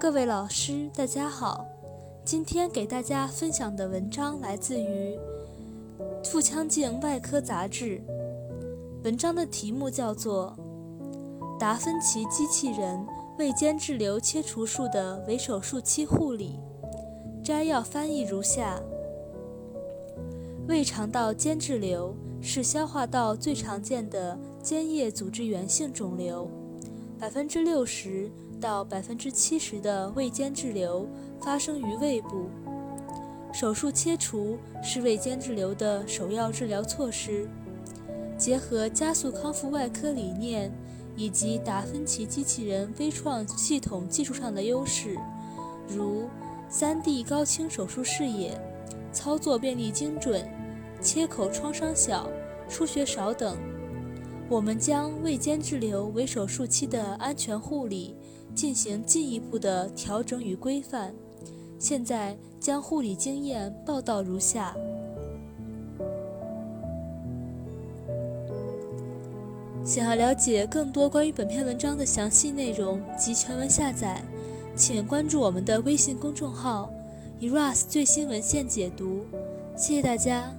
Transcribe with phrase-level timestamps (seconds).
[0.00, 1.66] 各位老师，大家好。
[2.24, 5.18] 今天给大家分享的文章来自于
[6.24, 8.00] 《腹腔镜外科杂志》，
[9.02, 10.56] 文章的题目叫做
[11.58, 13.04] 《达芬奇机器人
[13.40, 16.60] 胃间质瘤切除术的为手术期护理》。
[17.44, 18.80] 摘要翻译如下：
[20.68, 26.48] 胃肠道间质瘤是消化道最常见的间叶组织源性肿瘤，
[27.18, 28.30] 百分之六十。
[28.58, 31.08] 到百分之七十的胃间质瘤
[31.40, 32.48] 发生于胃部，
[33.52, 37.48] 手术切除是胃间质瘤的首要治疗措施。
[38.36, 40.72] 结合加速康复外科理念
[41.16, 45.18] 以及达芬奇机器人微创系统技术上的优势，
[45.88, 46.28] 如
[46.70, 48.56] 3D 高清手术视野、
[49.12, 50.48] 操作便利精准、
[51.00, 52.30] 切口创伤小、
[52.68, 53.56] 出血少等，
[54.48, 58.16] 我们将胃间质瘤为手术期的安全护理。
[58.54, 61.14] 进行进一步的调整与规范。
[61.78, 64.74] 现在将护理经验报道如下。
[69.84, 74.20] 想要了解更多关于本篇文章的详细内容及全文下载，
[74.76, 76.90] 请关注我们的微信公众号
[77.40, 79.24] “eras 最新文献解读”。
[79.74, 80.52] 谢谢大家。